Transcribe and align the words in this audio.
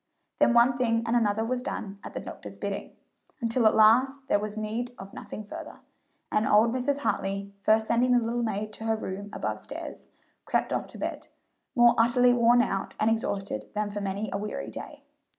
Then 0.39 0.55
one 0.55 0.75
thing 0.75 1.03
and 1.05 1.15
another 1.15 1.45
was 1.45 1.61
done 1.61 1.99
at 2.03 2.13
the 2.13 2.19
doctor's 2.19 2.57
bidding, 2.57 2.93
until 3.39 3.67
at 3.67 3.75
last 3.75 4.27
there 4.27 4.39
was 4.39 4.57
need 4.57 4.95
of 4.97 5.13
nothing 5.13 5.43
further, 5.43 5.81
and 6.31 6.47
old 6.47 6.73
Mrs. 6.73 7.01
Hartley, 7.01 7.53
first 7.61 7.85
sending 7.85 8.11
the 8.11 8.17
little 8.17 8.41
maid 8.41 8.73
to 8.73 8.85
her 8.85 8.95
room 8.95 9.29
above 9.31 9.59
stairs, 9.59 10.09
crept 10.43 10.73
off 10.73 10.87
to 10.87 10.97
bed, 10.97 11.27
more 11.75 11.93
utterly 11.99 12.33
worn 12.33 12.63
out 12.63 12.95
and 12.99 13.11
exhausted 13.11 13.69
than 13.75 13.91
for 13.91 14.01
many 14.01 14.27
a 14.33 14.39
weary 14.39 14.71
day. 14.71 15.03